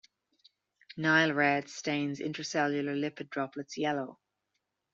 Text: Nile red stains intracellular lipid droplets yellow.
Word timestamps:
Nile 0.97 1.31
red 1.31 1.69
stains 1.69 2.19
intracellular 2.19 2.95
lipid 2.99 3.29
droplets 3.29 3.77
yellow. 3.77 4.17